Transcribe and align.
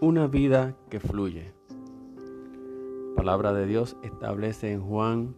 Una 0.00 0.28
vida 0.28 0.76
que 0.90 1.00
fluye. 1.00 1.52
palabra 3.16 3.52
de 3.52 3.66
Dios 3.66 3.96
establece 4.04 4.70
en 4.70 4.80
Juan 4.80 5.34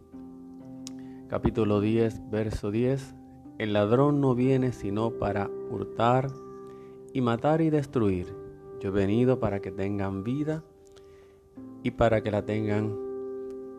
capítulo 1.29 1.81
10, 1.81 2.29
verso 2.29 2.69
10, 2.69 3.15
el 3.57 3.73
ladrón 3.73 4.21
no 4.21 4.35
viene 4.35 4.71
sino 4.71 5.17
para 5.17 5.49
hurtar 5.71 6.27
y 7.11 7.21
matar 7.21 7.61
y 7.61 7.71
destruir. 7.71 8.27
Yo 8.79 8.89
he 8.89 8.91
venido 8.91 9.39
para 9.39 9.61
que 9.61 9.71
tengan 9.71 10.23
vida 10.23 10.63
y 11.81 11.89
para 11.89 12.21
que 12.21 12.29
la 12.29 12.45
tengan 12.45 12.95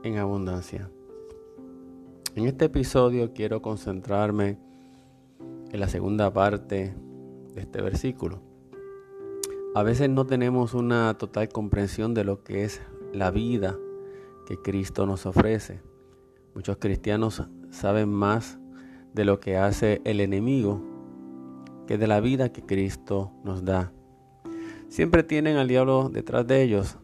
en 0.03 0.19
abundancia. 0.19 0.91
En 2.35 2.47
este 2.47 2.65
episodio 2.65 3.33
quiero 3.33 3.63
concentrarme 3.63 4.59
en 5.71 5.79
la 5.79 5.87
segunda 5.87 6.33
parte 6.33 6.93
de 7.55 7.61
este 7.61 7.81
versículo. 7.81 8.52
A 9.75 9.83
veces 9.83 10.11
no 10.11 10.27
tenemos 10.27 10.75
una 10.75 11.17
total 11.17 11.49
comprensión 11.49 12.13
de 12.13 12.25
lo 12.25 12.45
que 12.45 12.65
es 12.65 12.83
la 13.15 13.31
vida 13.31 13.79
que 14.47 14.59
Cristo 14.59 15.07
nos 15.07 15.25
ofrece. 15.25 15.81
Muchos 16.55 16.77
cristianos 16.77 17.43
saben 17.71 18.11
más 18.11 18.59
de 19.15 19.25
lo 19.25 19.41
que 19.41 19.57
hace 19.57 20.03
el 20.05 20.21
enemigo 20.21 20.83
que 21.87 21.97
de 21.97 22.07
la 22.07 22.21
vida 22.21 22.53
que 22.53 22.61
Cristo 22.61 23.33
nos 23.45 23.65
da. 23.65 23.93
Siempre 24.89 25.23
tienen 25.23 25.57
al 25.57 25.69
diablo 25.69 26.11
detrás 26.13 26.47
de 26.47 26.63
ellos, 26.63 26.99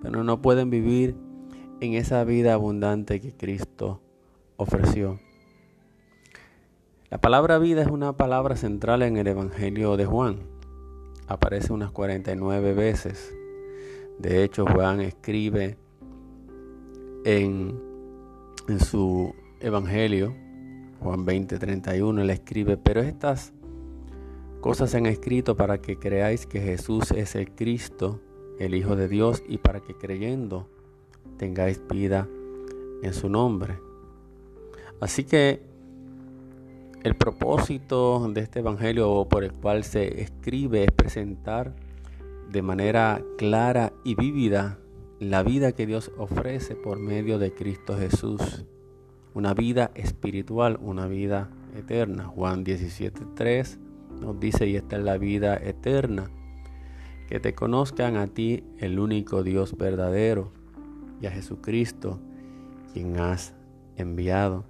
pero 0.00 0.24
no 0.24 0.40
pueden 0.40 0.70
vivir 0.70 1.14
en 1.80 1.92
esa 1.92 2.24
vida 2.24 2.54
abundante 2.54 3.20
que 3.20 3.36
Cristo 3.36 4.00
ofreció. 4.56 5.20
La 7.10 7.20
palabra 7.20 7.58
vida 7.58 7.82
es 7.82 7.88
una 7.88 8.16
palabra 8.16 8.56
central 8.56 9.02
en 9.02 9.18
el 9.18 9.26
Evangelio 9.26 9.98
de 9.98 10.06
Juan. 10.06 10.53
Aparece 11.26 11.72
unas 11.72 11.90
49 11.90 12.74
veces. 12.74 13.34
De 14.18 14.44
hecho, 14.44 14.66
Juan 14.66 15.00
escribe 15.00 15.76
en, 17.24 17.80
en 18.68 18.80
su 18.80 19.34
Evangelio, 19.60 20.34
Juan 21.00 21.24
20, 21.24 21.58
31, 21.58 22.22
él 22.22 22.30
escribe, 22.30 22.76
pero 22.76 23.00
estas 23.00 23.52
cosas 24.60 24.90
se 24.90 24.98
han 24.98 25.06
escrito 25.06 25.56
para 25.56 25.78
que 25.78 25.98
creáis 25.98 26.46
que 26.46 26.60
Jesús 26.60 27.10
es 27.10 27.34
el 27.34 27.50
Cristo, 27.50 28.20
el 28.58 28.74
Hijo 28.74 28.96
de 28.96 29.08
Dios, 29.08 29.42
y 29.48 29.58
para 29.58 29.80
que 29.80 29.94
creyendo 29.94 30.68
tengáis 31.38 31.80
vida 31.88 32.28
en 33.02 33.12
su 33.12 33.28
nombre. 33.28 33.78
Así 35.00 35.24
que 35.24 35.60
el 37.04 37.14
propósito 37.14 38.26
de 38.32 38.40
este 38.40 38.60
Evangelio 38.60 39.26
por 39.28 39.44
el 39.44 39.52
cual 39.52 39.84
se 39.84 40.22
escribe 40.22 40.84
es 40.84 40.90
presentar 40.90 41.76
de 42.50 42.62
manera 42.62 43.22
clara 43.36 43.92
y 44.04 44.14
vívida 44.14 44.78
la 45.20 45.42
vida 45.42 45.72
que 45.72 45.86
Dios 45.86 46.10
ofrece 46.16 46.74
por 46.74 46.98
medio 46.98 47.38
de 47.38 47.52
Cristo 47.52 47.98
Jesús. 47.98 48.64
Una 49.34 49.52
vida 49.52 49.90
espiritual, 49.94 50.78
una 50.80 51.06
vida 51.06 51.50
eterna. 51.76 52.24
Juan 52.24 52.64
17.3 52.64 53.78
nos 54.20 54.40
dice, 54.40 54.66
y 54.66 54.76
esta 54.76 54.96
es 54.96 55.04
la 55.04 55.18
vida 55.18 55.56
eterna, 55.56 56.30
que 57.28 57.38
te 57.38 57.54
conozcan 57.54 58.16
a 58.16 58.28
ti 58.28 58.64
el 58.78 58.98
único 58.98 59.42
Dios 59.42 59.76
verdadero 59.76 60.52
y 61.20 61.26
a 61.26 61.30
Jesucristo, 61.30 62.18
quien 62.94 63.18
has 63.18 63.54
enviado. 63.96 64.64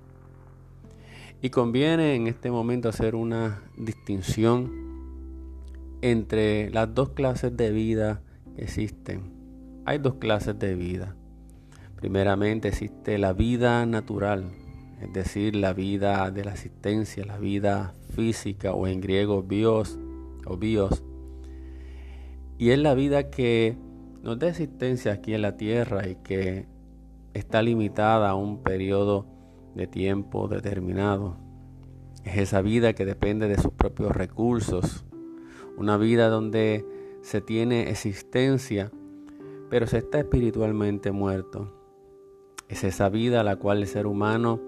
Y 1.44 1.50
conviene 1.50 2.14
en 2.14 2.26
este 2.26 2.50
momento 2.50 2.88
hacer 2.88 3.14
una 3.14 3.60
distinción 3.76 4.72
entre 6.00 6.70
las 6.70 6.94
dos 6.94 7.10
clases 7.10 7.54
de 7.54 7.70
vida 7.70 8.22
que 8.56 8.62
existen. 8.62 9.82
Hay 9.84 9.98
dos 9.98 10.14
clases 10.14 10.58
de 10.58 10.74
vida. 10.74 11.16
Primeramente 11.96 12.68
existe 12.68 13.18
la 13.18 13.34
vida 13.34 13.84
natural, 13.84 14.52
es 15.02 15.12
decir, 15.12 15.54
la 15.54 15.74
vida 15.74 16.30
de 16.30 16.46
la 16.46 16.52
existencia, 16.52 17.26
la 17.26 17.36
vida 17.36 17.92
física 18.16 18.72
o 18.72 18.86
en 18.86 19.02
griego 19.02 19.42
bios 19.42 19.98
o 20.46 20.56
bios. 20.56 21.04
Y 22.56 22.70
es 22.70 22.78
la 22.78 22.94
vida 22.94 23.28
que 23.28 23.76
nos 24.22 24.38
da 24.38 24.48
existencia 24.48 25.12
aquí 25.12 25.34
en 25.34 25.42
la 25.42 25.58
tierra 25.58 26.08
y 26.08 26.14
que 26.14 26.64
está 27.34 27.60
limitada 27.60 28.30
a 28.30 28.34
un 28.34 28.62
periodo 28.62 29.26
de 29.74 29.86
tiempo 29.86 30.48
determinado. 30.48 31.43
Es 32.24 32.38
esa 32.38 32.62
vida 32.62 32.94
que 32.94 33.04
depende 33.04 33.48
de 33.48 33.58
sus 33.58 33.72
propios 33.72 34.12
recursos. 34.12 35.04
Una 35.76 35.96
vida 35.98 36.28
donde 36.28 36.84
se 37.20 37.40
tiene 37.40 37.90
existencia, 37.90 38.90
pero 39.68 39.86
se 39.86 39.98
está 39.98 40.18
espiritualmente 40.18 41.12
muerto. 41.12 41.72
Es 42.68 42.82
esa 42.82 43.10
vida 43.10 43.40
a 43.40 43.44
la 43.44 43.56
cual 43.56 43.78
el 43.78 43.86
ser 43.86 44.06
humano 44.06 44.60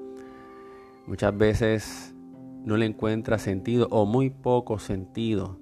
muchas 1.06 1.37
veces 1.37 2.15
no 2.65 2.77
le 2.77 2.84
encuentra 2.84 3.39
sentido 3.39 3.88
o 3.91 4.05
muy 4.05 4.31
poco 4.31 4.78
sentido. 4.78 5.59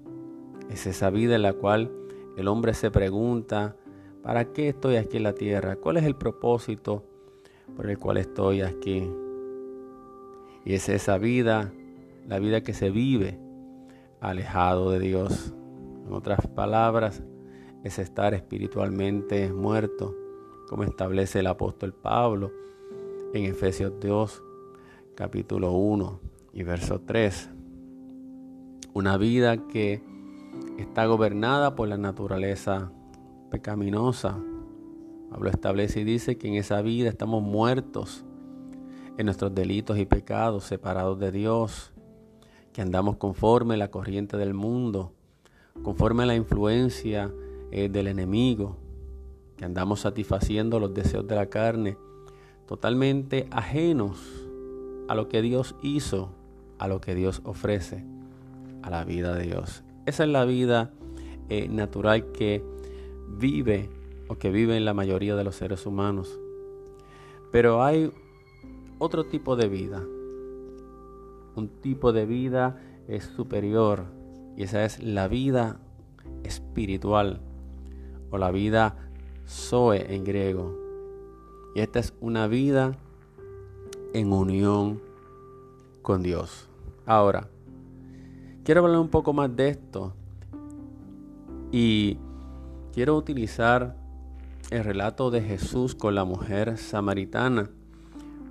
Es 0.70 0.86
esa 0.86 1.10
vida 1.10 1.36
en 1.36 1.42
la 1.42 1.52
cual 1.52 1.92
el 2.36 2.48
hombre 2.48 2.74
se 2.74 2.90
pregunta, 2.90 3.76
¿para 4.22 4.52
qué 4.52 4.70
estoy 4.70 4.96
aquí 4.96 5.18
en 5.18 5.22
la 5.22 5.34
tierra? 5.34 5.76
¿Cuál 5.76 5.98
es 5.98 6.04
el 6.04 6.16
propósito 6.16 7.04
por 7.76 7.88
el 7.88 7.98
cual 7.98 8.16
estoy 8.16 8.62
aquí? 8.62 9.08
Y 10.64 10.72
es 10.74 10.88
esa 10.88 11.18
vida, 11.18 11.72
la 12.26 12.38
vida 12.38 12.62
que 12.62 12.74
se 12.74 12.90
vive 12.90 13.38
alejado 14.20 14.90
de 14.90 15.00
Dios. 15.00 15.54
En 16.06 16.12
otras 16.12 16.46
palabras, 16.46 17.22
es 17.84 17.98
estar 17.98 18.32
espiritualmente 18.32 19.52
muerto, 19.52 20.16
como 20.68 20.84
establece 20.84 21.40
el 21.40 21.46
apóstol 21.46 21.92
Pablo 21.92 22.50
en 23.34 23.44
Efesios 23.44 23.92
2, 24.00 24.42
capítulo 25.14 25.72
1 25.72 26.20
y 26.54 26.62
verso 26.62 27.02
3. 27.02 27.50
Una 28.94 29.18
vida 29.18 29.68
que 29.68 30.02
está 30.78 31.04
gobernada 31.04 31.74
por 31.74 31.88
la 31.88 31.98
naturaleza 31.98 32.90
pecaminosa. 33.50 34.38
Pablo 35.30 35.50
establece 35.50 36.00
y 36.00 36.04
dice 36.04 36.38
que 36.38 36.48
en 36.48 36.54
esa 36.54 36.80
vida 36.80 37.10
estamos 37.10 37.42
muertos 37.42 38.24
en 39.18 39.26
nuestros 39.26 39.54
delitos 39.54 39.98
y 39.98 40.06
pecados, 40.06 40.64
separados 40.64 41.18
de 41.18 41.30
Dios, 41.32 41.93
que 42.74 42.82
andamos 42.82 43.16
conforme 43.16 43.74
a 43.74 43.76
la 43.76 43.92
corriente 43.92 44.36
del 44.36 44.52
mundo, 44.52 45.12
conforme 45.84 46.24
a 46.24 46.26
la 46.26 46.34
influencia 46.34 47.32
eh, 47.70 47.88
del 47.88 48.08
enemigo, 48.08 48.76
que 49.56 49.64
andamos 49.64 50.00
satisfaciendo 50.00 50.80
los 50.80 50.92
deseos 50.92 51.24
de 51.28 51.36
la 51.36 51.46
carne, 51.46 51.96
totalmente 52.66 53.46
ajenos 53.52 54.18
a 55.06 55.14
lo 55.14 55.28
que 55.28 55.40
Dios 55.40 55.76
hizo, 55.82 56.32
a 56.78 56.88
lo 56.88 57.00
que 57.00 57.14
Dios 57.14 57.42
ofrece, 57.44 58.04
a 58.82 58.90
la 58.90 59.04
vida 59.04 59.34
de 59.34 59.44
Dios. 59.44 59.84
Esa 60.04 60.24
es 60.24 60.30
la 60.30 60.44
vida 60.44 60.90
eh, 61.50 61.68
natural 61.68 62.32
que 62.32 62.64
vive 63.38 63.88
o 64.26 64.34
que 64.34 64.50
vive 64.50 64.76
en 64.76 64.84
la 64.84 64.94
mayoría 64.94 65.36
de 65.36 65.44
los 65.44 65.54
seres 65.54 65.86
humanos. 65.86 66.40
Pero 67.52 67.84
hay 67.84 68.10
otro 68.98 69.22
tipo 69.22 69.54
de 69.54 69.68
vida. 69.68 70.02
Un 71.56 71.68
tipo 71.68 72.12
de 72.12 72.26
vida 72.26 72.80
es 73.08 73.24
superior 73.24 74.04
y 74.56 74.64
esa 74.64 74.84
es 74.84 75.02
la 75.02 75.28
vida 75.28 75.78
espiritual 76.42 77.40
o 78.30 78.38
la 78.38 78.50
vida 78.50 78.96
Zoe 79.46 80.14
en 80.14 80.24
griego. 80.24 80.76
Y 81.74 81.80
esta 81.80 81.98
es 81.98 82.14
una 82.20 82.46
vida 82.46 82.96
en 84.12 84.32
unión 84.32 85.00
con 86.02 86.22
Dios. 86.22 86.68
Ahora, 87.06 87.48
quiero 88.64 88.84
hablar 88.84 89.00
un 89.00 89.08
poco 89.08 89.32
más 89.32 89.54
de 89.54 89.68
esto 89.70 90.14
y 91.70 92.18
quiero 92.92 93.16
utilizar 93.16 93.96
el 94.70 94.84
relato 94.84 95.30
de 95.30 95.42
Jesús 95.42 95.94
con 95.94 96.14
la 96.14 96.24
mujer 96.24 96.78
samaritana 96.78 97.70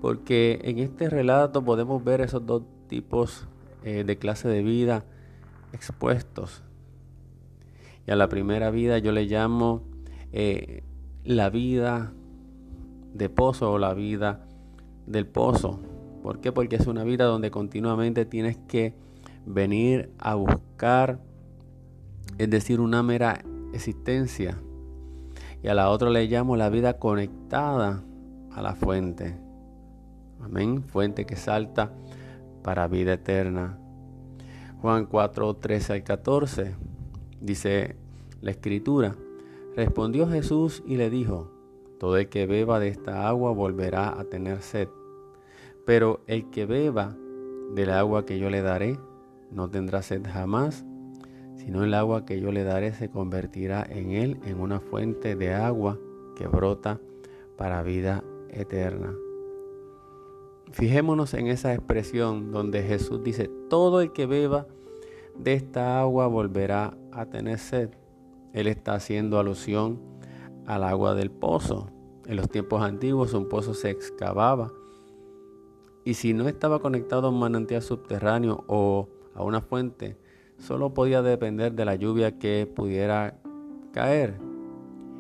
porque 0.04 0.60
en 0.66 0.80
este 0.80 1.10
relato 1.10 1.64
podemos 1.64 2.04
ver 2.04 2.20
esos 2.20 2.46
dos 2.46 2.64
tipos 2.94 3.48
eh, 3.84 4.04
de 4.04 4.20
clase 4.20 4.48
de 4.48 4.62
vida 4.62 5.04
expuestos. 5.74 6.62
Y 8.06 8.12
a 8.12 8.16
la 8.16 8.30
primera 8.30 8.70
vida 8.70 9.00
yo 9.00 9.12
le 9.12 9.26
llamo 9.26 9.82
eh, 10.32 10.84
la 11.24 11.50
vida 11.50 12.14
de 13.16 13.30
pozo 13.30 13.72
o 13.72 13.80
la 13.80 13.96
vida 13.96 14.46
del 15.08 15.26
pozo. 15.26 15.80
¿Por 16.22 16.40
qué? 16.40 16.52
Porque 16.52 16.76
es 16.76 16.86
una 16.86 17.04
vida 17.04 17.26
donde 17.26 17.50
continuamente 17.50 18.26
tienes 18.26 18.58
que 18.68 18.94
venir 19.48 20.12
a 20.20 20.36
buscar, 20.36 21.20
es 22.38 22.48
decir, 22.52 22.80
una 22.80 23.02
mera 23.02 23.44
existencia. 23.74 24.62
Y 25.64 25.68
a 25.68 25.74
la 25.74 25.90
otra 25.90 26.12
le 26.12 26.28
llamo 26.28 26.58
la 26.58 26.70
vida 26.70 27.00
conectada 27.00 28.04
a 28.52 28.62
la 28.62 28.76
fuente. 28.76 29.36
Amén. 30.44 30.84
Fuente 30.84 31.26
que 31.26 31.38
salta 31.38 31.92
para 32.64 32.88
vida 32.88 33.14
eterna. 33.14 33.78
Juan 34.82 35.06
4, 35.06 35.56
13 35.56 35.94
al 35.94 36.04
14 36.04 36.76
dice 37.40 37.96
la 38.42 38.52
escritura. 38.52 39.16
Respondió 39.76 40.28
Jesús 40.28 40.84
y 40.86 40.98
le 40.98 41.10
dijo, 41.10 41.52
Todo 42.00 42.18
el 42.18 42.30
que 42.30 42.46
beba 42.46 42.80
de 42.80 42.90
esta 42.90 43.28
agua 43.28 43.52
volverá 43.52 44.20
a 44.20 44.26
tener 44.26 44.62
sed, 44.62 44.88
pero 45.86 46.22
el 46.28 46.50
que 46.50 46.66
beba 46.66 47.16
del 47.74 47.92
agua 47.92 48.26
que 48.26 48.40
yo 48.40 48.50
le 48.50 48.62
daré 48.62 48.98
no 49.52 49.70
tendrá 49.70 50.02
sed 50.02 50.24
jamás, 50.26 50.86
sino 51.56 51.84
el 51.84 51.94
agua 51.94 52.26
que 52.26 52.40
yo 52.40 52.52
le 52.52 52.64
daré 52.64 52.94
se 52.94 53.10
convertirá 53.10 53.86
en 53.88 54.12
él 54.12 54.40
en 54.46 54.60
una 54.60 54.80
fuente 54.80 55.36
de 55.36 55.54
agua 55.54 55.98
que 56.36 56.48
brota 56.48 57.00
para 57.58 57.84
vida 57.84 58.24
eterna. 58.50 59.14
Fijémonos 60.74 61.34
en 61.34 61.48
esa 61.48 61.74
expresión 61.74 62.52
donde 62.52 62.84
Jesús 62.84 63.24
dice, 63.24 63.50
todo 63.70 64.02
el 64.02 64.12
que 64.12 64.26
beba 64.26 64.68
de 65.38 65.54
esta 65.54 66.00
agua 66.00 66.28
volverá 66.28 66.98
a 67.12 67.28
tener 67.28 67.60
sed. 67.60 67.92
Él 68.54 68.68
está 68.68 68.96
haciendo 68.96 69.40
alusión 69.40 70.00
al 70.66 70.84
agua 70.84 71.16
del 71.16 71.32
pozo. 71.32 71.90
En 72.26 72.36
los 72.36 72.50
tiempos 72.50 72.82
antiguos 72.82 73.34
un 73.34 73.50
pozo 73.50 73.74
se 73.74 73.90
excavaba 73.90 74.72
y 76.06 76.16
si 76.16 76.34
no 76.34 76.48
estaba 76.48 76.80
conectado 76.80 77.28
a 77.28 77.30
un 77.30 77.40
manantial 77.40 77.82
subterráneo 77.82 78.64
o 78.68 79.08
a 79.36 79.44
una 79.44 79.62
fuente, 79.62 80.18
solo 80.58 80.94
podía 80.94 81.22
depender 81.22 81.74
de 81.74 81.86
la 81.86 81.96
lluvia 81.96 82.38
que 82.38 82.68
pudiera 82.68 83.40
caer. 83.94 84.40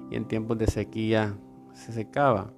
Y 0.10 0.16
en 0.16 0.28
tiempos 0.28 0.58
de 0.58 0.68
sequía 0.68 1.38
se 1.74 1.94
secaba. 1.94 2.52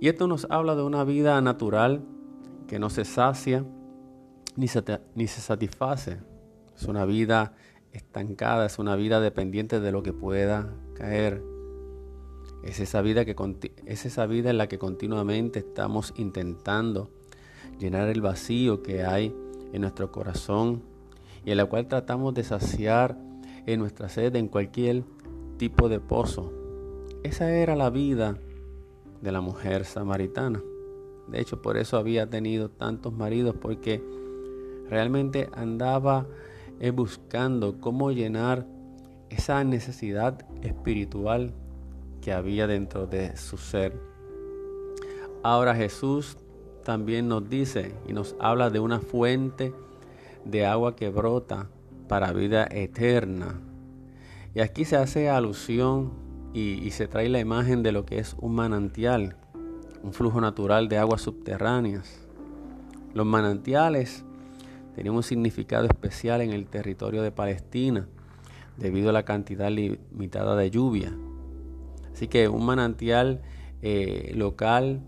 Y 0.00 0.08
esto 0.08 0.26
nos 0.26 0.46
habla 0.48 0.74
de 0.74 0.82
una 0.82 1.04
vida 1.04 1.38
natural 1.42 2.02
que 2.66 2.78
no 2.78 2.88
se 2.88 3.04
sacia 3.04 3.66
ni 4.56 4.66
se, 4.66 4.82
satisface. 5.26 6.16
Es 6.74 6.84
una 6.84 7.04
vida 7.04 7.54
estancada, 7.92 8.64
es 8.64 8.78
una 8.78 8.96
vida 8.96 9.20
dependiente 9.20 9.78
de 9.78 9.92
lo 9.92 10.02
que 10.02 10.14
pueda 10.14 10.74
caer. 10.94 11.42
Es 12.64 12.80
esa 12.80 13.02
vida, 13.02 13.26
que, 13.26 13.36
es 13.84 14.06
esa 14.06 14.24
vida 14.24 14.48
en 14.48 14.56
la 14.56 14.68
que 14.68 14.78
continuamente 14.78 15.58
estamos 15.58 16.14
intentando 16.16 17.10
llenar 17.78 18.08
el 18.08 18.22
vacío 18.22 18.82
que 18.82 19.04
hay 19.04 19.34
en 19.74 19.82
nuestro 19.82 20.10
corazón 20.10 20.82
y 21.44 21.50
en 21.50 21.58
la 21.58 21.66
cual 21.66 21.88
tratamos 21.88 22.32
de 22.32 22.44
saciar 22.44 23.18
en 23.66 23.80
nuestra 23.80 24.08
sed 24.08 24.34
en 24.36 24.48
cualquier 24.48 25.04
tipo 25.58 25.90
de 25.90 26.00
pozo. 26.00 26.54
Esa 27.22 27.52
era 27.52 27.76
la 27.76 27.90
vida 27.90 28.38
de 29.20 29.32
la 29.32 29.40
mujer 29.40 29.84
samaritana. 29.84 30.62
De 31.28 31.40
hecho, 31.40 31.62
por 31.62 31.76
eso 31.76 31.96
había 31.96 32.28
tenido 32.28 32.70
tantos 32.70 33.12
maridos, 33.12 33.54
porque 33.60 34.02
realmente 34.88 35.48
andaba 35.52 36.26
eh, 36.80 36.90
buscando 36.90 37.80
cómo 37.80 38.10
llenar 38.10 38.66
esa 39.28 39.62
necesidad 39.64 40.44
espiritual 40.62 41.52
que 42.20 42.32
había 42.32 42.66
dentro 42.66 43.06
de 43.06 43.36
su 43.36 43.56
ser. 43.56 43.98
Ahora 45.42 45.74
Jesús 45.74 46.36
también 46.84 47.28
nos 47.28 47.48
dice 47.48 47.94
y 48.06 48.12
nos 48.12 48.34
habla 48.40 48.70
de 48.70 48.80
una 48.80 49.00
fuente 49.00 49.72
de 50.44 50.66
agua 50.66 50.96
que 50.96 51.08
brota 51.10 51.68
para 52.08 52.32
vida 52.32 52.66
eterna. 52.70 53.60
Y 54.54 54.60
aquí 54.60 54.84
se 54.84 54.96
hace 54.96 55.30
alusión 55.30 56.10
y, 56.52 56.90
se 56.90 57.06
trae 57.06 57.28
la 57.28 57.38
imagen 57.38 57.82
de 57.82 57.92
lo 57.92 58.04
que 58.04 58.18
es 58.18 58.34
un 58.38 58.54
manantial, 58.54 59.36
un 60.02 60.12
flujo 60.12 60.40
natural 60.40 60.88
de 60.88 60.98
aguas 60.98 61.22
subterráneas. 61.22 62.26
Los 63.14 63.26
manantiales 63.26 64.24
tenían 64.94 65.14
un 65.14 65.22
significado 65.22 65.86
especial 65.86 66.40
en 66.40 66.50
el 66.50 66.66
territorio 66.66 67.22
de 67.22 67.30
Palestina 67.30 68.08
debido 68.76 69.10
a 69.10 69.12
la 69.12 69.24
cantidad 69.24 69.70
limitada 69.70 70.56
de 70.56 70.70
lluvia. 70.70 71.12
Así 72.12 72.28
que 72.28 72.48
un 72.48 72.64
manantial 72.64 73.42
eh, 73.82 74.32
local 74.34 75.00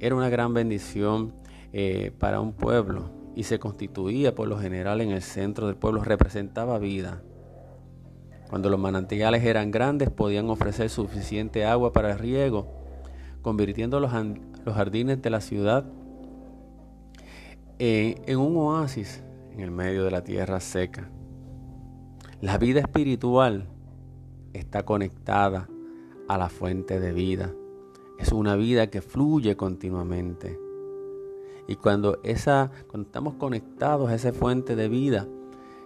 era 0.00 0.14
una 0.14 0.28
gran 0.28 0.54
bendición 0.54 1.32
eh, 1.72 2.12
para 2.18 2.40
un 2.40 2.52
pueblo 2.52 3.10
y 3.36 3.44
se 3.44 3.58
constituía 3.58 4.34
por 4.34 4.48
lo 4.48 4.58
general 4.58 5.00
en 5.00 5.10
el 5.10 5.22
centro 5.22 5.66
del 5.66 5.76
pueblo, 5.76 6.02
representaba 6.02 6.78
vida. 6.78 7.22
Cuando 8.48 8.70
los 8.70 8.78
manantiales 8.78 9.44
eran 9.44 9.70
grandes 9.70 10.10
podían 10.10 10.48
ofrecer 10.50 10.90
suficiente 10.90 11.64
agua 11.64 11.92
para 11.92 12.12
el 12.12 12.18
riego, 12.18 12.66
convirtiendo 13.42 14.00
los, 14.00 14.12
jardines 14.72 15.20
de 15.20 15.30
la 15.30 15.40
ciudad 15.40 15.84
en 17.78 18.38
un 18.38 18.56
oasis 18.56 19.22
en 19.52 19.60
el 19.60 19.70
medio 19.70 20.04
de 20.04 20.10
la 20.10 20.24
tierra 20.24 20.60
seca. 20.60 21.08
La 22.40 22.58
vida 22.58 22.80
espiritual 22.80 23.68
está 24.52 24.84
conectada 24.84 25.68
a 26.28 26.38
la 26.38 26.48
fuente 26.48 27.00
de 27.00 27.12
vida. 27.12 27.52
Es 28.18 28.32
una 28.32 28.56
vida 28.56 28.88
que 28.88 29.00
fluye 29.00 29.56
continuamente. 29.56 30.58
Y 31.66 31.76
cuando, 31.76 32.20
esa, 32.22 32.70
cuando 32.88 33.06
estamos 33.06 33.34
conectados 33.34 34.10
a 34.10 34.14
esa 34.14 34.32
fuente 34.32 34.76
de 34.76 34.88
vida, 34.88 35.26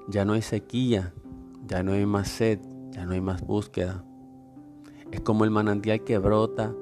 ya 0.08 0.25
no 0.25 0.32
hay 0.32 0.43
sequía, 0.43 1.12
ya 1.69 1.82
no 1.82 1.93
hay 1.93 2.06
más 2.06 2.29
sed, 2.29 2.59
ya 2.91 3.05
no 3.05 3.12
hay 3.12 3.20
más 3.20 3.43
búsqueda. 3.43 4.05
Es 5.12 5.20
como 5.20 5.44
el 5.44 5.50
manantial 5.50 6.03
que 6.03 6.19
brota 6.19 6.75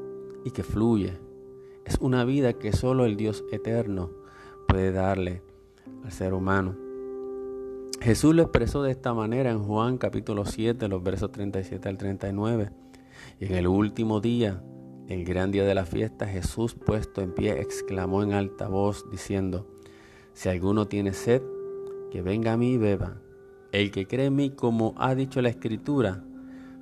y 0.45 0.53
que 0.53 0.63
fluye. 0.63 1.19
Es 1.85 1.99
una 2.01 2.25
vida 2.25 2.55
que 2.55 2.73
solo 2.73 3.05
el 3.05 3.17
Dios 3.17 3.45
eterno 3.53 4.11
puede 4.67 4.93
darle 4.93 5.43
al 6.05 6.13
ser 6.13 6.35
humano. 6.35 6.77
Jesús 8.01 8.35
lo 8.35 8.43
expresó 8.43 8.83
de 8.83 8.93
esta 8.93 9.13
manera 9.15 9.51
en 9.51 9.59
Juan 9.59 9.99
capítulo 9.99 10.45
7, 10.45 10.89
los 10.89 11.03
versos 11.03 11.33
37 11.33 11.89
al 11.89 11.99
39. 11.99 12.71
Y 13.41 13.47
en 13.47 13.55
el 13.55 13.67
último 13.67 14.21
día, 14.21 14.63
el 15.09 15.25
gran 15.25 15.51
día 15.51 15.65
de 15.65 15.75
la 15.75 15.85
fiesta, 15.85 16.27
Jesús 16.27 16.75
puesto 16.75 17.23
en 17.23 17.33
pie 17.33 17.61
exclamó 17.61 18.23
en 18.23 18.33
alta 18.33 18.69
voz 18.69 19.11
diciendo, 19.11 19.67
si 20.33 20.49
alguno 20.49 20.87
tiene 20.87 21.13
sed, 21.13 21.43
que 22.11 22.23
venga 22.23 22.53
a 22.53 22.57
mí 22.57 22.75
y 22.75 22.79
beba. 22.79 23.21
El 23.77 23.91
que 23.91 24.07
cree 24.07 24.25
en 24.25 24.37
mí, 24.37 24.49
como 24.49 24.95
ha 24.97 25.15
dicho 25.15 25.43
la 25.43 25.51
Escritura, 25.51 26.25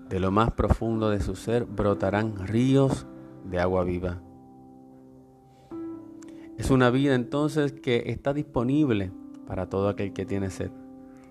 de 0.09 0.21
lo 0.21 0.31
más 0.31 0.53
profundo 0.53 1.11
de 1.11 1.19
su 1.19 1.35
ser 1.35 1.65
brotarán 1.65 2.47
ríos 2.47 3.05
de 3.51 3.59
agua 3.59 3.83
viva. 3.83 4.23
Es 6.57 6.71
una 6.71 6.91
vida 6.91 7.17
entonces 7.17 7.73
que 7.73 8.05
está 8.07 8.33
disponible 8.33 9.11
para 9.45 9.69
todo 9.69 9.89
aquel 9.89 10.13
que 10.13 10.25
tiene 10.25 10.51
sed. 10.51 10.71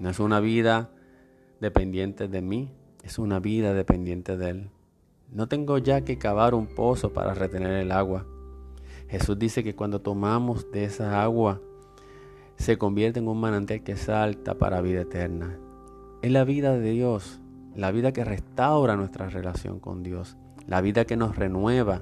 No 0.01 0.09
es 0.09 0.19
una 0.19 0.41
vida 0.41 0.89
dependiente 1.61 2.27
de 2.27 2.41
mí, 2.41 2.73
es 3.01 3.17
una 3.17 3.39
vida 3.39 3.73
dependiente 3.73 4.35
de 4.35 4.49
Él. 4.49 4.69
No 5.31 5.47
tengo 5.47 5.77
ya 5.77 6.01
que 6.01 6.17
cavar 6.17 6.55
un 6.55 6.67
pozo 6.67 7.13
para 7.13 7.33
retener 7.33 7.71
el 7.71 7.93
agua. 7.93 8.25
Jesús 9.07 9.39
dice 9.39 9.63
que 9.63 9.77
cuando 9.77 10.01
tomamos 10.01 10.69
de 10.71 10.83
esa 10.83 11.23
agua, 11.23 11.61
se 12.55 12.77
convierte 12.77 13.19
en 13.19 13.27
un 13.27 13.39
manantial 13.39 13.83
que 13.83 13.95
salta 13.95 14.55
para 14.55 14.81
vida 14.81 15.01
eterna. 15.01 15.57
Es 16.21 16.31
la 16.31 16.43
vida 16.43 16.77
de 16.77 16.91
Dios, 16.91 17.41
la 17.75 17.91
vida 17.91 18.13
que 18.13 18.23
restaura 18.23 18.95
nuestra 18.95 19.29
relación 19.29 19.79
con 19.79 20.03
Dios, 20.03 20.37
la 20.67 20.81
vida 20.81 21.05
que 21.05 21.17
nos 21.17 21.35
renueva, 21.35 22.01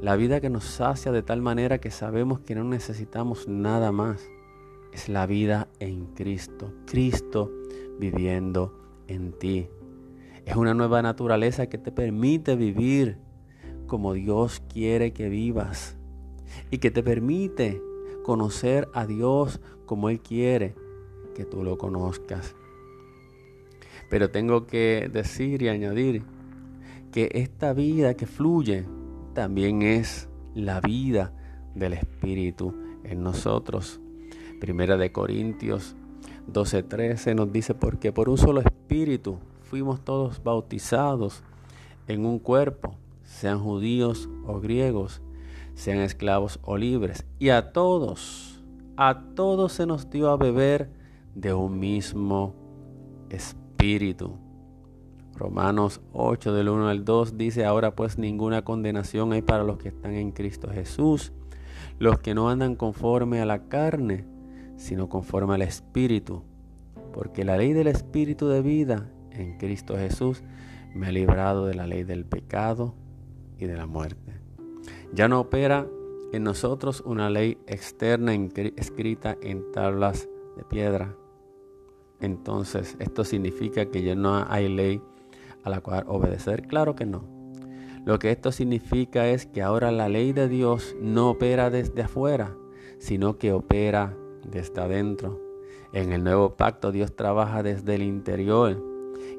la 0.00 0.16
vida 0.16 0.40
que 0.40 0.50
nos 0.50 0.64
sacia 0.64 1.12
de 1.12 1.22
tal 1.22 1.40
manera 1.40 1.78
que 1.78 1.90
sabemos 1.90 2.40
que 2.40 2.54
no 2.54 2.64
necesitamos 2.64 3.48
nada 3.48 3.92
más. 3.92 4.28
Es 4.92 5.08
la 5.08 5.26
vida 5.26 5.68
en 5.78 6.06
Cristo, 6.14 6.72
Cristo 6.86 7.52
viviendo 7.98 8.78
en 9.08 9.32
ti. 9.32 9.68
Es 10.44 10.56
una 10.56 10.74
nueva 10.74 11.02
naturaleza 11.02 11.66
que 11.66 11.78
te 11.78 11.92
permite 11.92 12.56
vivir 12.56 13.18
como 13.86 14.12
Dios 14.12 14.62
quiere 14.72 15.12
que 15.12 15.28
vivas 15.28 15.96
y 16.70 16.78
que 16.78 16.90
te 16.90 17.02
permite 17.02 17.82
conocer 18.24 18.88
a 18.92 19.06
Dios 19.06 19.60
como 19.86 20.10
Él 20.10 20.20
quiere 20.20 20.74
que 21.34 21.44
tú 21.44 21.64
lo 21.64 21.78
conozcas. 21.78 22.54
Pero 24.10 24.30
tengo 24.30 24.66
que 24.66 25.08
decir 25.12 25.62
y 25.62 25.68
añadir 25.68 26.22
que 27.12 27.30
esta 27.32 27.72
vida 27.72 28.14
que 28.14 28.26
fluye 28.26 28.84
también 29.34 29.82
es 29.82 30.28
la 30.54 30.80
vida 30.80 31.32
del 31.74 31.92
Espíritu 31.92 32.74
en 33.04 33.22
nosotros. 33.22 34.00
Primera 34.60 34.96
de 34.96 35.12
Corintios 35.12 35.96
12:13 36.52 37.34
nos 37.34 37.52
dice, 37.52 37.74
porque 37.74 38.12
por 38.12 38.28
un 38.28 38.38
solo 38.38 38.60
Espíritu 38.60 39.38
fuimos 39.62 40.04
todos 40.04 40.42
bautizados 40.42 41.42
en 42.06 42.24
un 42.24 42.38
cuerpo, 42.38 42.96
sean 43.24 43.58
judíos 43.58 44.28
o 44.46 44.60
griegos, 44.60 45.20
sean 45.74 45.98
esclavos 45.98 46.60
o 46.62 46.76
libres, 46.76 47.26
y 47.38 47.50
a 47.50 47.72
todos, 47.72 48.55
a 48.96 49.20
todos 49.34 49.72
se 49.72 49.86
nos 49.86 50.10
dio 50.10 50.30
a 50.30 50.36
beber 50.36 50.90
de 51.34 51.52
un 51.52 51.78
mismo 51.78 52.54
espíritu. 53.28 54.38
Romanos 55.34 56.00
8 56.14 56.54
del 56.54 56.70
1 56.70 56.88
al 56.88 57.04
2 57.04 57.36
dice, 57.36 57.66
ahora 57.66 57.94
pues 57.94 58.16
ninguna 58.16 58.62
condenación 58.62 59.32
hay 59.32 59.42
para 59.42 59.64
los 59.64 59.76
que 59.76 59.88
están 59.88 60.14
en 60.14 60.32
Cristo 60.32 60.70
Jesús, 60.72 61.32
los 61.98 62.18
que 62.20 62.34
no 62.34 62.48
andan 62.48 62.74
conforme 62.74 63.40
a 63.40 63.46
la 63.46 63.68
carne, 63.68 64.24
sino 64.76 65.10
conforme 65.10 65.54
al 65.54 65.62
Espíritu, 65.62 66.42
porque 67.12 67.44
la 67.44 67.58
ley 67.58 67.74
del 67.74 67.88
Espíritu 67.88 68.48
de 68.48 68.62
vida 68.62 69.10
en 69.30 69.58
Cristo 69.58 69.96
Jesús 69.96 70.42
me 70.94 71.08
ha 71.08 71.12
librado 71.12 71.66
de 71.66 71.74
la 71.74 71.86
ley 71.86 72.04
del 72.04 72.24
pecado 72.24 72.94
y 73.58 73.66
de 73.66 73.76
la 73.76 73.84
muerte. 73.84 74.40
Ya 75.12 75.28
no 75.28 75.40
opera 75.40 75.86
en 76.32 76.42
nosotros 76.42 77.02
una 77.06 77.30
ley 77.30 77.58
externa 77.66 78.34
escrita 78.76 79.36
en 79.40 79.70
tablas 79.72 80.28
de 80.56 80.64
piedra. 80.64 81.16
Entonces, 82.20 82.96
¿esto 82.98 83.24
significa 83.24 83.86
que 83.86 84.02
ya 84.02 84.14
no 84.14 84.44
hay 84.48 84.68
ley 84.68 85.02
a 85.64 85.70
la 85.70 85.80
cual 85.80 86.04
obedecer? 86.08 86.62
Claro 86.66 86.94
que 86.94 87.06
no. 87.06 87.24
Lo 88.04 88.18
que 88.18 88.30
esto 88.30 88.52
significa 88.52 89.28
es 89.28 89.46
que 89.46 89.62
ahora 89.62 89.90
la 89.90 90.08
ley 90.08 90.32
de 90.32 90.48
Dios 90.48 90.96
no 91.00 91.30
opera 91.30 91.70
desde 91.70 92.02
afuera, 92.02 92.56
sino 92.98 93.36
que 93.36 93.52
opera 93.52 94.16
desde 94.44 94.80
adentro. 94.80 95.40
En 95.92 96.12
el 96.12 96.22
nuevo 96.22 96.56
pacto 96.56 96.92
Dios 96.92 97.14
trabaja 97.16 97.62
desde 97.62 97.96
el 97.96 98.02
interior. 98.02 98.82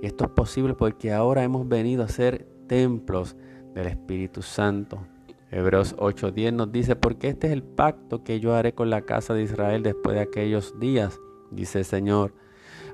Y 0.02 0.06
esto 0.06 0.26
es 0.26 0.32
posible 0.32 0.74
porque 0.74 1.14
ahora 1.14 1.44
hemos 1.44 1.68
venido 1.68 2.04
a 2.04 2.10
ser 2.10 2.46
templos 2.68 3.36
del 3.74 3.88
Espíritu 3.88 4.42
Santo. 4.42 5.00
Hebreos 5.50 5.96
8:10 5.98 6.54
nos 6.54 6.72
dice, 6.72 6.96
porque 6.96 7.30
este 7.30 7.48
es 7.48 7.54
el 7.54 7.64
pacto 7.64 8.24
que 8.24 8.40
yo 8.40 8.54
haré 8.54 8.74
con 8.74 8.90
la 8.90 9.02
casa 9.02 9.34
de 9.34 9.44
Israel 9.44 9.84
después 9.84 10.16
de 10.16 10.22
aquellos 10.22 10.78
días, 10.80 11.20
dice 11.52 11.80
el 11.80 11.86
Señor. 11.86 12.34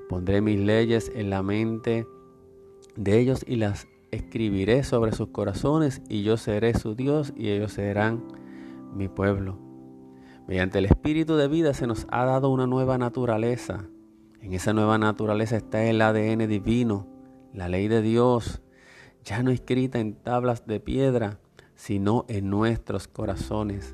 Pondré 0.07 0.41
mis 0.41 0.59
leyes 0.59 1.11
en 1.15 1.29
la 1.29 1.41
mente 1.41 2.05
de 2.95 3.19
ellos 3.19 3.43
y 3.47 3.55
las 3.55 3.87
escribiré 4.11 4.83
sobre 4.83 5.13
sus 5.13 5.29
corazones 5.29 6.01
y 6.07 6.21
yo 6.23 6.37
seré 6.37 6.75
su 6.75 6.93
Dios 6.93 7.33
y 7.35 7.49
ellos 7.49 7.73
serán 7.73 8.23
mi 8.93 9.07
pueblo. 9.07 9.57
Mediante 10.47 10.77
el 10.77 10.85
Espíritu 10.85 11.35
de 11.35 11.47
vida 11.47 11.73
se 11.73 11.87
nos 11.87 12.05
ha 12.11 12.25
dado 12.25 12.49
una 12.49 12.67
nueva 12.67 12.97
naturaleza. 12.97 13.87
En 14.41 14.53
esa 14.53 14.73
nueva 14.73 14.97
naturaleza 14.97 15.55
está 15.55 15.83
el 15.85 16.01
ADN 16.01 16.47
divino, 16.47 17.07
la 17.53 17.69
ley 17.69 17.87
de 17.87 18.01
Dios, 18.01 18.61
ya 19.23 19.41
no 19.41 19.51
escrita 19.51 19.99
en 19.99 20.15
tablas 20.15 20.67
de 20.67 20.81
piedra, 20.81 21.39
sino 21.83 22.23
en 22.29 22.49
nuestros 22.49 23.09
corazones. 23.09 23.93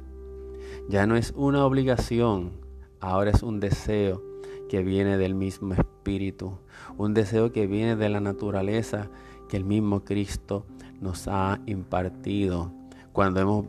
Ya 0.90 1.08
no 1.08 1.16
es 1.16 1.34
una 1.36 1.66
obligación, 1.66 2.52
ahora 3.00 3.32
es 3.32 3.42
un 3.42 3.60
deseo 3.60 4.22
que 4.70 4.84
viene 4.84 5.18
del 5.18 5.34
mismo 5.34 5.74
Espíritu, 5.74 6.60
un 7.00 7.16
deseo 7.16 7.52
que 7.52 7.66
viene 7.66 7.96
de 7.96 8.10
la 8.10 8.20
naturaleza 8.20 9.10
que 9.48 9.58
el 9.58 9.66
mismo 9.66 10.04
Cristo 10.04 10.68
nos 11.02 11.28
ha 11.28 11.62
impartido. 11.66 12.72
Cuando 13.12 13.40
hemos 13.40 13.66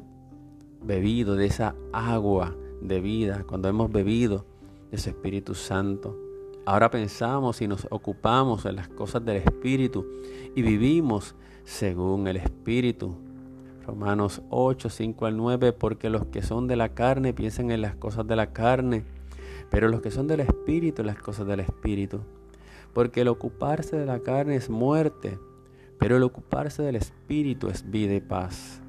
bebido 0.82 1.34
de 1.34 1.46
esa 1.46 1.74
agua 1.90 2.54
de 2.82 3.00
vida, 3.00 3.44
cuando 3.48 3.68
hemos 3.70 3.90
bebido 3.90 4.44
de 4.90 4.98
ese 4.98 5.10
Espíritu 5.10 5.54
Santo. 5.54 6.14
Ahora 6.66 6.90
pensamos 6.90 7.62
y 7.62 7.68
nos 7.68 7.88
ocupamos 7.90 8.66
en 8.66 8.76
las 8.76 8.88
cosas 8.88 9.24
del 9.24 9.38
Espíritu 9.38 10.06
y 10.54 10.60
vivimos 10.60 11.34
según 11.64 12.28
el 12.28 12.36
Espíritu. 12.36 13.29
Romanos 13.90 14.40
8, 14.50 14.88
5 14.88 15.26
al 15.26 15.36
9, 15.36 15.72
porque 15.72 16.10
los 16.10 16.24
que 16.26 16.42
son 16.42 16.68
de 16.68 16.76
la 16.76 16.90
carne 16.90 17.32
piensan 17.32 17.72
en 17.72 17.82
las 17.82 17.96
cosas 17.96 18.24
de 18.24 18.36
la 18.36 18.52
carne, 18.52 19.02
pero 19.68 19.88
los 19.88 20.00
que 20.00 20.12
son 20.12 20.28
del 20.28 20.38
Espíritu 20.38 21.02
en 21.02 21.08
las 21.08 21.18
cosas 21.18 21.44
del 21.48 21.58
Espíritu. 21.58 22.20
Porque 22.94 23.22
el 23.22 23.28
ocuparse 23.28 23.96
de 23.96 24.06
la 24.06 24.20
carne 24.20 24.54
es 24.54 24.70
muerte, 24.70 25.40
pero 25.98 26.16
el 26.16 26.22
ocuparse 26.22 26.84
del 26.84 26.94
Espíritu 26.94 27.66
es 27.66 27.90
vida 27.90 28.14
y 28.14 28.20
paz. 28.20 28.80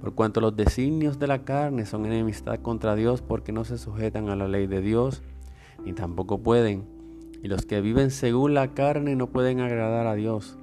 Por 0.00 0.16
cuanto 0.16 0.40
los 0.40 0.56
designios 0.56 1.20
de 1.20 1.28
la 1.28 1.44
carne 1.44 1.86
son 1.86 2.04
enemistad 2.04 2.58
contra 2.58 2.96
Dios 2.96 3.22
porque 3.22 3.52
no 3.52 3.64
se 3.64 3.78
sujetan 3.78 4.28
a 4.28 4.34
la 4.34 4.48
ley 4.48 4.66
de 4.66 4.80
Dios, 4.80 5.22
ni 5.84 5.92
tampoco 5.92 6.38
pueden. 6.38 6.84
Y 7.44 7.46
los 7.46 7.64
que 7.64 7.80
viven 7.80 8.10
según 8.10 8.54
la 8.54 8.74
carne 8.74 9.14
no 9.14 9.28
pueden 9.28 9.60
agradar 9.60 10.08
a 10.08 10.16
Dios. 10.16 10.58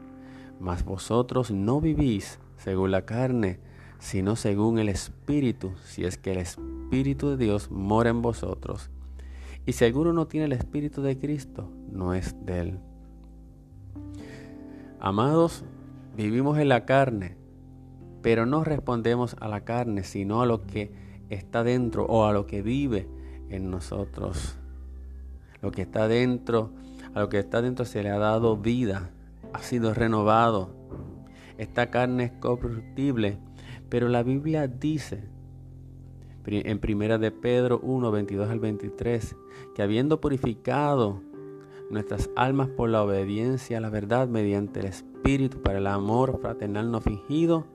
Mas 0.59 0.83
vosotros 0.83 1.49
no 1.49 1.79
vivís 1.79 2.39
según 2.57 2.91
la 2.91 3.05
carne, 3.05 3.59
sino 4.05 4.35
según 4.35 4.77
el 4.77 4.89
Espíritu, 4.89 5.71
si 5.83 6.05
es 6.05 6.17
que 6.17 6.31
el 6.33 6.37
Espíritu 6.37 7.29
de 7.29 7.37
Dios 7.37 7.71
mora 7.71 8.09
en 8.09 8.21
vosotros. 8.21 8.89
Y 9.65 9.73
si 9.73 9.85
alguno 9.85 10.13
no 10.13 10.27
tiene 10.27 10.45
el 10.45 10.51
Espíritu 10.51 11.01
de 11.01 11.17
Cristo, 11.17 11.69
no 11.91 12.13
es 12.13 12.35
de 12.45 12.59
él. 12.59 12.79
Amados, 14.99 15.63
vivimos 16.15 16.57
en 16.59 16.69
la 16.69 16.85
carne 16.85 17.37
pero 18.25 18.47
no 18.47 18.63
respondemos 18.63 19.35
a 19.39 19.47
la 19.47 19.65
carne, 19.65 20.03
sino 20.03 20.41
a 20.41 20.47
lo 20.47 20.65
que 20.65 20.91
está 21.29 21.63
dentro 21.63 22.07
o 22.07 22.25
a 22.25 22.33
lo 22.33 22.47
que 22.47 22.63
vive 22.63 23.07
en 23.49 23.69
nosotros. 23.69 24.57
Lo 25.61 25.69
que 25.69 25.83
está 25.83 26.07
dentro, 26.07 26.71
a 27.13 27.19
lo 27.19 27.29
que 27.29 27.37
está 27.37 27.61
dentro 27.61 27.85
se 27.85 28.01
le 28.01 28.09
ha 28.09 28.17
dado 28.17 28.57
vida, 28.57 29.11
ha 29.53 29.59
sido 29.59 29.93
renovado. 29.93 30.71
Esta 31.59 31.91
carne 31.91 32.23
es 32.23 32.31
corruptible, 32.31 33.37
pero 33.95 34.09
la 34.09 34.23
Biblia 34.23 34.67
dice 34.67 35.23
en 36.45 36.79
primera 36.79 37.17
de 37.17 37.31
Pedro 37.31 37.79
1, 37.81 38.11
22 38.11 38.49
al 38.49 38.59
23, 38.59 39.37
que 39.73 39.81
habiendo 39.81 40.19
purificado 40.19 41.21
nuestras 41.89 42.29
almas 42.35 42.67
por 42.67 42.89
la 42.89 43.01
obediencia 43.03 43.77
a 43.77 43.79
la 43.79 43.89
verdad 43.89 44.27
mediante 44.27 44.81
el 44.81 44.87
Espíritu 44.87 45.61
para 45.61 45.77
el 45.77 45.87
amor 45.87 46.39
fraternal 46.41 46.91
no 46.91 46.99
fingido, 46.99 47.67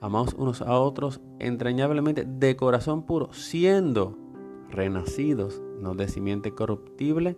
amados 0.00 0.32
unos 0.38 0.62
a 0.62 0.78
otros 0.78 1.20
entrañablemente 1.38 2.24
de 2.24 2.56
corazón 2.56 3.04
puro, 3.04 3.30
siendo 3.34 4.16
renacidos, 4.70 5.60
no 5.78 5.94
de 5.94 6.08
simiente 6.08 6.54
corruptible, 6.54 7.36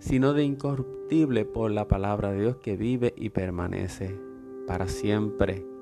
sino 0.00 0.34
de 0.34 0.44
incorruptible 0.44 1.46
por 1.46 1.70
la 1.70 1.88
palabra 1.88 2.30
de 2.30 2.42
Dios 2.42 2.56
que 2.56 2.76
vive 2.76 3.14
y 3.16 3.30
permanece 3.30 4.20
para 4.66 4.86
siempre. 4.86 5.73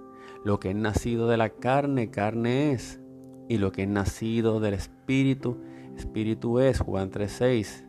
Lo 0.45 0.59
que 0.59 0.71
es 0.71 0.77
nacido 0.77 1.29
de 1.29 1.37
la 1.37 1.51
carne, 1.51 2.11
carne 2.11 2.73
es, 2.73 3.01
y 3.49 3.59
lo 3.59 3.73
que 3.73 3.83
es 3.83 3.89
nacido 3.89 4.61
del 4.61 4.75
Espíritu, 4.75 5.59
Espíritu 5.97 6.59
es, 6.59 6.81
Juan 6.81 7.11
3:6. 7.11 7.85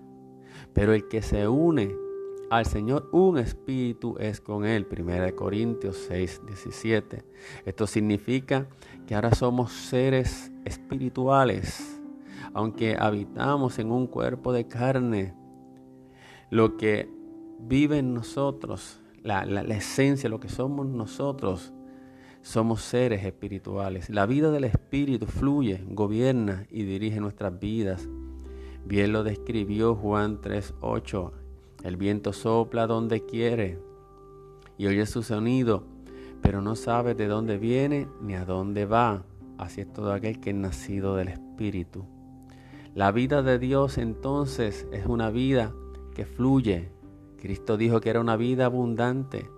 Pero 0.74 0.94
el 0.94 1.08
que 1.08 1.22
se 1.22 1.48
une 1.48 1.96
al 2.50 2.66
Señor, 2.66 3.10
un 3.12 3.38
espíritu 3.38 4.16
es 4.20 4.40
con 4.40 4.66
Él. 4.66 4.86
1 4.90 5.36
Corintios 5.36 5.98
6, 6.08 6.42
17. 6.46 7.24
Esto 7.66 7.88
significa 7.88 8.68
que 9.08 9.16
ahora 9.16 9.34
somos 9.34 9.72
seres 9.72 10.52
espirituales, 10.66 12.00
aunque 12.54 12.96
habitamos 13.00 13.80
en 13.80 13.92
un 13.92 14.08
cuerpo 14.08 14.54
de 14.54 14.68
carne. 14.68 15.34
Lo 16.52 16.78
que 16.78 17.10
vive 17.60 18.00
en 18.00 18.14
nosotros, 18.14 19.00
la, 19.24 19.46
la 19.46 19.62
esencia, 19.76 20.30
lo 20.30 20.40
que 20.40 20.50
somos 20.50 20.86
nosotros, 20.86 21.74
somos 22.44 22.84
seres 22.84 23.26
espirituales. 23.26 24.12
La 24.12 24.28
vida 24.28 24.52
del 24.52 24.66
Espíritu 24.66 25.26
fluye, 25.26 25.84
gobierna 25.88 26.68
y 26.70 26.84
dirige 26.84 27.20
nuestras 27.20 27.60
vidas. 27.60 28.08
Bien 28.86 29.12
lo 29.12 29.24
describió 29.24 29.96
Juan 29.96 30.40
3.8 30.40 31.44
el 31.84 31.98
viento 31.98 32.32
sopla 32.32 32.88
donde 32.88 33.26
quiere 33.26 33.78
y 34.78 34.88
oye 34.88 35.06
su 35.06 35.22
sonido, 35.22 35.84
pero 36.42 36.62
no 36.62 36.76
sabe 36.76 37.14
de 37.14 37.28
dónde 37.28 37.58
viene 37.58 38.08
ni 38.22 38.36
a 38.36 38.46
dónde 38.46 38.86
va. 38.86 39.26
Así 39.58 39.82
es 39.82 39.92
todo 39.92 40.14
aquel 40.14 40.40
que 40.40 40.52
es 40.52 40.56
nacido 40.56 41.16
del 41.16 41.28
Espíritu. 41.28 42.06
La 42.96 43.12
vida 43.12 43.44
de 43.44 43.60
Dios 43.60 43.98
entonces 43.98 44.88
es 44.92 45.06
una 45.06 45.30
vida 45.30 45.74
que 46.16 46.26
fluye. 46.26 46.90
Cristo 47.38 47.76
dijo 47.76 48.00
que 48.00 48.10
era 48.10 48.22
una 48.22 48.38
vida 48.38 48.66
abundante. 48.66 49.50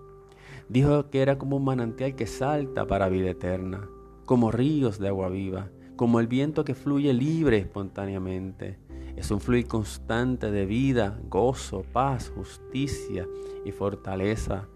Dijo 0.68 1.10
que 1.10 1.22
era 1.22 1.38
como 1.38 1.56
un 1.56 1.64
manantial 1.64 2.16
que 2.16 2.26
salta 2.26 2.86
para 2.86 3.08
vida 3.08 3.30
eterna, 3.30 3.88
como 4.24 4.50
ríos 4.50 4.98
de 4.98 5.08
agua 5.08 5.28
viva, 5.28 5.70
como 5.94 6.18
el 6.18 6.26
viento 6.26 6.64
que 6.64 6.74
fluye 6.74 7.14
libre 7.14 7.58
espontáneamente. 7.58 8.78
Es 9.14 9.30
un 9.30 9.40
fluir 9.40 9.68
constante 9.68 10.50
de 10.50 10.66
vida, 10.66 11.20
gozo, 11.30 11.84
paz, 11.92 12.32
justicia 12.34 13.28
y 13.64 13.70
fortaleza. 13.70 14.68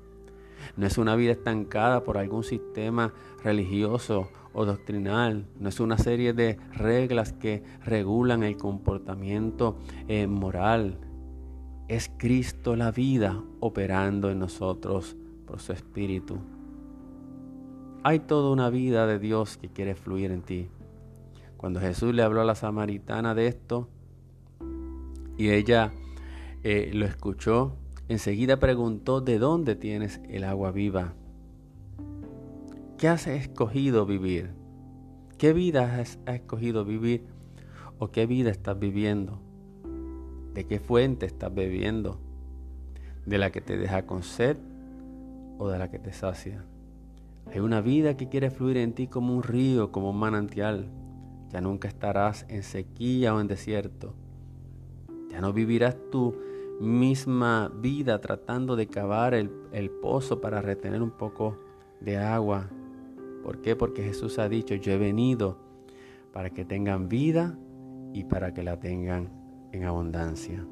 No 0.77 0.87
es 0.87 0.97
una 0.97 1.17
vida 1.17 1.33
estancada 1.33 2.05
por 2.05 2.19
algún 2.19 2.45
sistema 2.45 3.13
religioso 3.43 4.29
o 4.53 4.65
doctrinal. 4.65 5.47
No 5.59 5.69
es 5.69 5.81
una 5.81 5.99
serie 5.99 6.33
de 6.33 6.57
reglas 6.73 7.33
que 7.33 7.65
regulan 7.85 8.45
el 8.45 8.57
comportamiento 8.57 9.77
eh, 10.07 10.29
moral. 10.29 10.99
Es 11.89 12.11
Cristo 12.17 12.77
la 12.77 12.93
vida 12.93 13.43
operando 13.59 14.31
en 14.31 14.39
nosotros 14.39 15.17
por 15.51 15.61
su 15.61 15.73
Espíritu. 15.73 16.39
Hay 18.05 18.21
toda 18.21 18.53
una 18.53 18.71
vida 18.71 19.09
de 19.09 19.19
Dios 19.19 19.57
que 19.57 19.69
quiere 19.69 19.97
fluir 19.97 20.31
en 20.31 20.43
ti. 20.43 20.69
Cuando 21.57 21.81
Jesús 21.81 22.15
le 22.15 22.23
habló 22.23 22.41
a 22.41 22.45
la 22.45 22.55
samaritana 22.55 23.35
de 23.35 23.49
esto, 23.49 23.89
y 25.37 25.51
ella 25.51 25.91
eh, 26.63 26.93
lo 26.95 27.05
escuchó. 27.05 27.75
Enseguida 28.09 28.61
preguntó, 28.61 29.21
¿de 29.21 29.39
dónde 29.39 29.75
tienes 29.75 30.21
el 30.29 30.45
agua 30.45 30.71
viva? 30.71 31.15
¿Qué 32.97 33.09
has 33.09 33.27
escogido 33.27 34.07
vivir? 34.07 34.51
¿Qué 35.37 35.53
vida 35.53 35.99
has, 35.99 36.21
escogido 36.27 36.85
vivir? 36.85 37.25
¿O 37.99 38.13
qué 38.13 38.27
vida 38.27 38.51
estás 38.51 38.79
viviendo? 38.79 39.41
¿De 40.55 40.65
qué 40.65 40.79
fuente 40.79 41.27
estás 41.27 41.53
bebiendo? 41.53 42.21
¿De 43.27 43.39
la 43.39 43.51
que 43.51 43.61
te 43.61 43.77
deja 43.77 44.07
con 44.07 44.23
sed 44.23 44.57
o 45.61 45.69
de 45.69 45.79
la 45.79 45.91
que 45.91 45.99
te 45.99 46.13
sacia. 46.15 46.65
Hay 47.53 47.61
una 47.61 47.83
vida 47.83 48.17
que 48.17 48.31
quiere 48.31 48.51
fluir 48.51 48.79
en 48.79 48.95
ti 48.95 49.09
como 49.09 49.37
un 49.37 49.43
río, 49.43 49.93
como 49.93 50.11
un 50.11 50.19
manantial. 50.19 50.89
Ya 51.51 51.61
nunca 51.61 51.87
estarás 51.87 52.47
en 52.49 52.63
sequía 52.63 53.35
o 53.35 53.41
en 53.41 53.47
desierto. 53.47 54.15
Ya 55.29 55.43
no 55.43 55.53
vivirás 55.53 55.97
tu 56.11 56.35
misma 56.81 57.71
vida 57.77 58.23
tratando 58.23 58.75
de 58.75 58.87
cavar 58.87 59.35
el, 59.35 59.51
el 59.73 59.91
pozo 59.91 60.41
para 60.41 60.63
retener 60.63 61.03
un 61.03 61.11
poco 61.11 61.59
de 62.01 62.17
agua. 62.17 62.71
¿Por 63.45 63.61
qué? 63.61 63.77
Porque 63.77 64.03
Jesús 64.03 64.39
ha 64.39 64.49
dicho, 64.49 64.75
yo 64.77 64.93
he 64.93 64.99
venido 64.99 65.59
para 66.33 66.49
que 66.49 66.65
tengan 66.65 67.09
vida 67.11 67.59
y 68.15 68.25
para 68.25 68.55
que 68.55 68.63
la 68.63 68.81
tengan 68.81 69.29
en 69.73 69.85
abundancia. 69.85 70.65